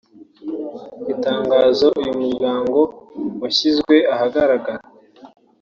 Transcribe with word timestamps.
Itangazo 1.13 1.85
uyu 1.99 2.11
muryango 2.21 2.79
washyizwe 3.41 3.95
ahagaragara 4.13 4.83